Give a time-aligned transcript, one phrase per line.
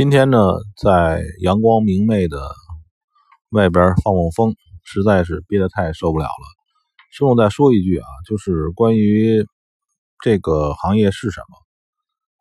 [0.00, 0.38] 今天呢，
[0.78, 2.54] 在阳光明媚的
[3.50, 6.46] 外边放放风，实在是憋得太受不了了。
[7.12, 9.46] 顺便再说一句啊，就是关于
[10.22, 11.58] 这个行业是什么，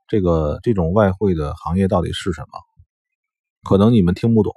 [0.08, 2.48] 这个这种外汇的行业到底是什么？
[3.70, 4.54] 可能你们听不懂，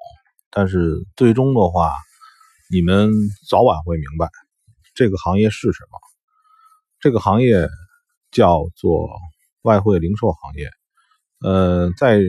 [0.48, 1.90] 但是最终的话，
[2.70, 3.10] 你们
[3.50, 4.28] 早晚会明白
[4.94, 5.98] 这个行业是什么。
[7.00, 7.68] 这个行业
[8.30, 9.08] 叫做
[9.62, 10.70] 外汇零售行业。
[11.40, 12.20] 呃，在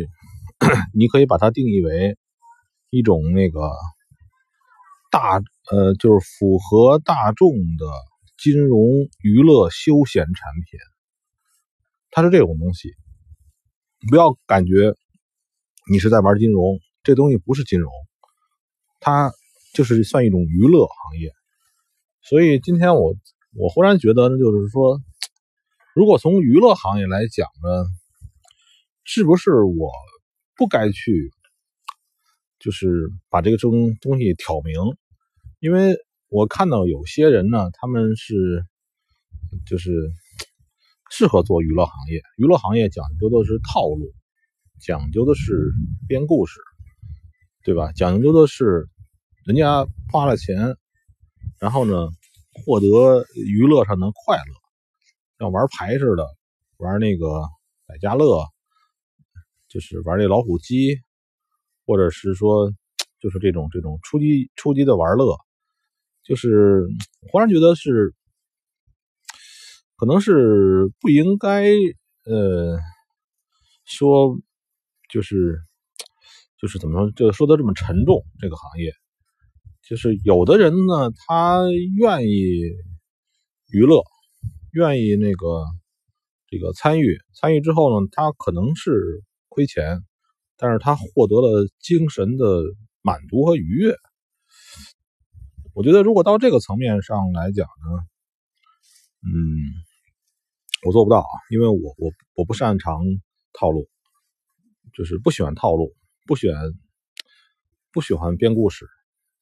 [0.94, 2.18] 你可以把它定义为
[2.90, 3.72] 一种那个
[5.12, 7.86] 大呃，就是符合大众的
[8.38, 8.82] 金融
[9.22, 10.34] 娱乐休闲产
[10.70, 10.80] 品，
[12.12, 12.94] 它是这种东西。
[14.10, 14.96] 不要感觉
[15.90, 17.92] 你是在玩金融，这东西不是金融，
[19.00, 19.32] 它
[19.74, 21.32] 就是算一种娱乐行业。
[22.22, 23.16] 所以今天我
[23.56, 25.00] 我忽然觉得，就是说，
[25.96, 27.86] 如果从娱乐行业来讲呢，
[29.04, 29.92] 是不是我？
[30.56, 31.32] 不该去，
[32.60, 34.76] 就是把这个东东西挑明，
[35.60, 35.98] 因为
[36.30, 38.64] 我看到有些人呢，他们是
[39.66, 39.92] 就是
[41.10, 44.14] 适合做娱乐行业，娱乐行业讲究的是套路，
[44.80, 45.72] 讲究的是
[46.08, 46.60] 编故事，
[47.64, 47.92] 对吧？
[47.94, 48.88] 讲究的是
[49.46, 50.76] 人家花了钱，
[51.60, 52.08] 然后呢
[52.66, 54.54] 获得娱乐上的快乐，
[55.40, 56.28] 像玩牌似的，
[56.78, 57.42] 玩那个
[57.88, 58.53] 百家乐。
[59.74, 61.00] 就是玩这老虎机，
[61.88, 62.72] 或者是说，
[63.20, 65.36] 就是这种这种初级初级的玩乐，
[66.24, 66.86] 就是
[67.32, 68.14] 忽然觉得是，
[69.96, 71.64] 可能是不应该，
[72.26, 72.78] 呃，
[73.84, 74.38] 说，
[75.10, 75.58] 就是
[76.62, 78.24] 就是怎么说，就说的这么沉重。
[78.40, 78.94] 这个行业，
[79.82, 81.64] 就是有的人呢，他
[81.98, 82.62] 愿意
[83.72, 84.04] 娱乐，
[84.72, 85.66] 愿意那个
[86.48, 89.24] 这个参与，参与之后呢，他可能是。
[89.54, 90.02] 亏钱，
[90.58, 92.64] 但是他获得了精神的
[93.04, 93.96] 满足和愉悦。
[95.76, 98.06] 我觉得，如果到这个层面上来讲呢，
[99.22, 99.32] 嗯，
[100.86, 103.04] 我做不到啊，因为我我我不擅长
[103.54, 103.88] 套路，
[104.94, 105.96] 就是不喜欢套路，
[106.26, 106.74] 不喜欢
[107.92, 108.88] 不喜欢编故事，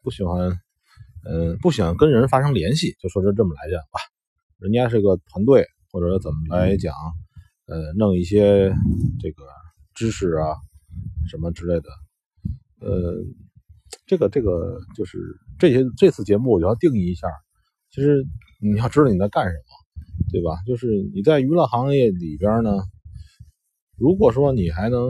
[0.01, 0.59] 不喜欢，
[1.25, 2.95] 嗯，不喜欢跟人发生联系。
[2.99, 3.99] 就说是这么来讲吧，
[4.57, 6.93] 人家是个团队，或者怎么来讲，
[7.65, 8.73] 呃，弄一些
[9.19, 9.43] 这个。
[9.93, 10.55] 知识啊，
[11.27, 11.89] 什么之类的，
[12.79, 13.15] 呃，
[14.05, 15.17] 这个这个就是
[15.59, 17.27] 这些这次节目我就要定义一下，
[17.91, 18.25] 其实
[18.61, 20.57] 你要知道你在干什么，对吧？
[20.65, 22.71] 就是你在娱乐行业里边呢，
[23.97, 25.09] 如果说你还能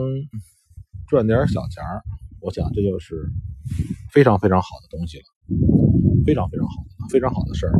[1.08, 2.02] 赚点小钱儿，
[2.40, 3.24] 我想这就是
[4.10, 5.24] 非常非常好的东西了，
[6.26, 7.72] 非常非常好的非常好的事儿。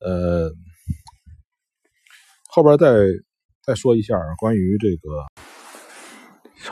[0.00, 0.50] 呃，
[2.48, 3.06] 后边再
[3.62, 5.26] 再说一下关于这个。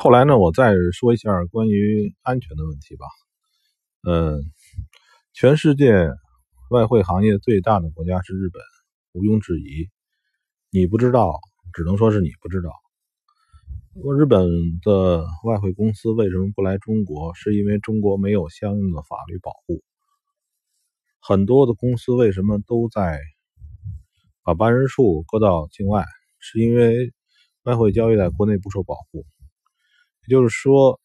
[0.01, 3.07] 后来呢，我再说一下关于安全的问题吧。
[4.09, 4.45] 嗯，
[5.33, 5.93] 全世界
[6.71, 8.63] 外汇行业最大的国家是日本，
[9.11, 9.89] 毋庸置疑。
[10.71, 11.41] 你不知道，
[11.73, 12.71] 只能说是你不知道。
[14.17, 14.49] 日本
[14.83, 17.35] 的外汇公司为什么不来中国？
[17.35, 19.83] 是因为中国没有相应的法律保护。
[21.19, 23.19] 很多的公司为什么都在
[24.45, 26.05] 把办事处搁到境外？
[26.39, 27.13] 是因为
[27.65, 29.27] 外汇交易在国内不受保护。
[30.29, 31.01] 也就是说，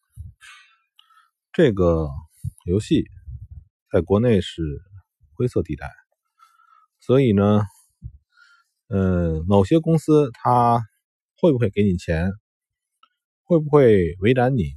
[1.50, 2.10] 这个
[2.66, 3.06] 游戏
[3.90, 4.82] 在国内是
[5.32, 5.90] 灰色地带，
[7.00, 7.62] 所以呢，
[8.88, 10.82] 呃，某些公司他
[11.40, 12.32] 会不会给你钱，
[13.44, 14.74] 会不会为难你，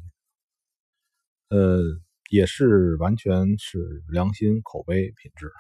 [1.50, 1.82] 呃，
[2.32, 5.52] 也是完全是良心、口碑、品质。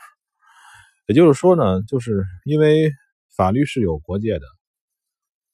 [1.07, 2.93] 也就是说呢，就是因为
[3.35, 4.45] 法律是有国界的，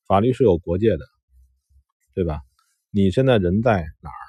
[0.05, 1.05] 法律是有国界的，
[2.13, 2.41] 对吧？
[2.95, 4.21] 你现在人在哪儿？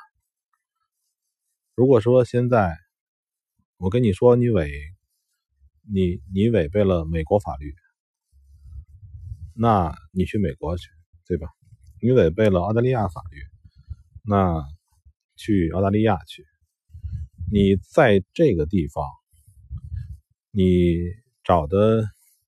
[1.75, 2.75] 如果说现在
[3.77, 4.73] 我跟你说你违
[5.83, 7.75] 你你违背了美国法律，
[9.55, 10.89] 那你去美国去，
[11.27, 11.49] 对吧？
[12.01, 13.39] 你违背了澳大利亚法律，
[14.23, 14.67] 那
[15.37, 16.47] 去澳大利亚去。
[17.53, 19.05] 你在这个地方，
[20.53, 20.97] 你
[21.43, 22.03] 找的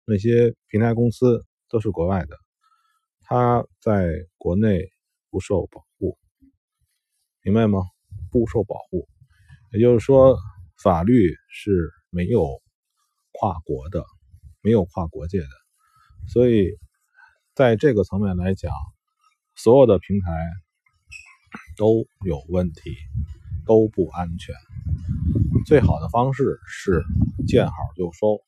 [0.06, 2.38] 那些平台公司都是国外的，
[3.20, 4.08] 他在
[4.38, 4.90] 国内。
[5.28, 5.85] 不受保，
[7.46, 7.78] 明白吗？
[8.32, 9.06] 不受保护，
[9.70, 10.36] 也就是说，
[10.82, 12.60] 法律是没有
[13.30, 14.04] 跨国的，
[14.62, 15.46] 没有跨国界的。
[16.26, 16.76] 所以，
[17.54, 18.72] 在这个层面来讲，
[19.54, 20.26] 所有的平台
[21.76, 22.96] 都有问题，
[23.64, 24.52] 都不安全。
[25.66, 27.00] 最好的方式是
[27.46, 28.40] 见好就收。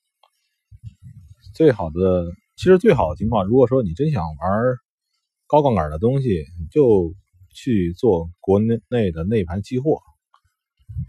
[1.54, 4.74] 最好的，其实最好的情况，如果说你真想玩。
[5.50, 7.14] 高杠杆的东西，就
[7.60, 10.00] 去做国内内的内盘期货，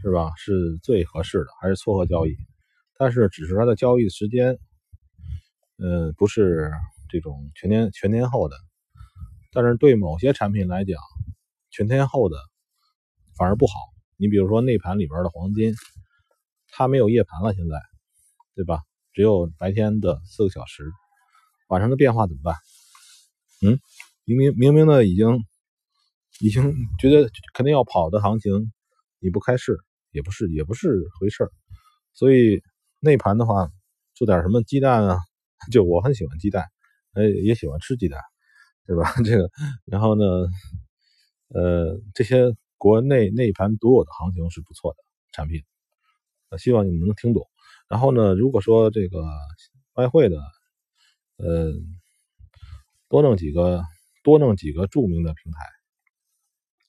[0.02, 0.32] 是吧？
[0.36, 2.36] 是最合适的，还是撮合交易？
[2.98, 4.58] 但是只是它的交易时间，
[5.78, 6.72] 呃，不是
[7.08, 8.58] 这种全天全天候的。
[9.52, 10.98] 但是对某些产品来讲，
[11.70, 12.38] 全天候的
[13.38, 13.74] 反而不好。
[14.18, 15.76] 你比如说内盘里边的黄金，
[16.72, 17.80] 它没有夜盘了，现在，
[18.56, 18.82] 对吧？
[19.14, 20.92] 只有白天的四个小时，
[21.68, 22.56] 晚上的变化怎么办？
[23.62, 23.80] 嗯，
[24.26, 25.46] 明明明明的已经
[26.40, 28.72] 已经觉得肯定要跑的行情，
[29.20, 29.78] 你不开市
[30.12, 31.52] 也不是也不是回事儿。
[32.14, 32.62] 所以
[33.00, 33.70] 内盘的话，
[34.16, 35.18] 做点什么鸡蛋啊，
[35.72, 36.66] 就我很喜欢鸡蛋，
[37.14, 38.20] 呃，也喜欢吃鸡蛋。
[38.88, 39.04] 对吧？
[39.24, 39.52] 这个，
[39.86, 40.24] 然后呢，
[41.50, 44.98] 呃，这些国内内盘独有的行情是不错的
[45.32, 45.62] 产品，
[46.58, 47.46] 希望你们能听懂。
[47.88, 49.24] 然后呢，如果说这个
[49.94, 50.38] 外汇的，
[51.38, 51.72] 呃，
[53.10, 53.84] 多弄几个，
[54.24, 55.60] 多弄几个著名的平台，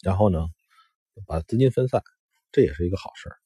[0.03, 0.47] 然后呢，
[1.27, 2.03] 把资金分散，
[2.53, 3.37] 这也是一个好事儿，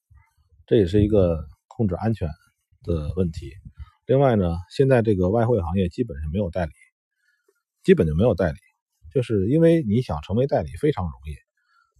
[0.66, 2.28] 这也是一个控制安全
[2.82, 3.52] 的问题。
[4.06, 6.72] 另外呢，现在这个外汇行业基本上没有代理。
[7.82, 8.58] 基本就没有代理，
[9.12, 11.36] 就是因为你想成为代理非常容易，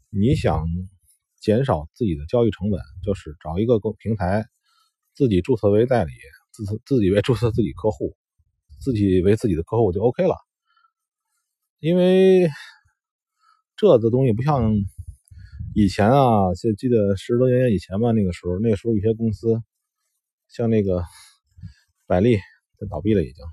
[0.09, 0.67] 你想
[1.39, 4.47] 减少自己的交易成本，就是找一个平台，
[5.13, 6.13] 自己注册为代理，
[6.53, 8.17] 自自己为注册自己客户，
[8.81, 10.37] 自己为自己的客户就 OK 了。
[11.81, 12.49] 因为
[13.85, 14.73] 这的东西不像
[15.75, 19.63] 以前啊，就记得十多年以前吧，那个时候，那个时候有些公司，
[20.49, 21.05] 像那个
[22.07, 22.39] 百利，
[22.79, 23.45] 它倒闭了，已经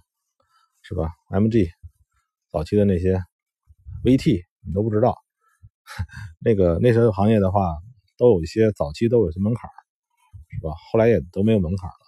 [0.84, 1.70] 是吧？MG。
[2.50, 3.22] 早期的那些
[4.06, 5.18] VT 你都不知道，
[6.40, 7.76] 那个那些行业的话，
[8.18, 9.70] 都有一些早期都有些门槛，
[10.50, 10.72] 是吧？
[10.94, 12.06] 后来也都没有门槛了。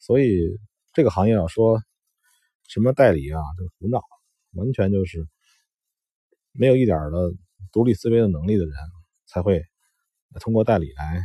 [0.00, 0.58] 所以
[0.92, 1.80] 这个行业要说
[2.66, 4.02] 什么代理啊，就胡闹，
[4.54, 5.28] 完全就是
[6.50, 7.32] 没有一点的
[7.72, 8.74] 独立思维的能力的人
[9.26, 9.64] 才会
[10.40, 11.22] 通过代理来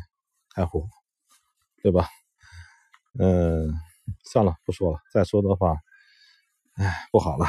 [0.54, 0.88] 开户，
[1.82, 2.08] 对吧？
[3.20, 3.74] 嗯，
[4.26, 5.78] 算了，不说了，再说的话，
[6.76, 7.46] 哎，不好了。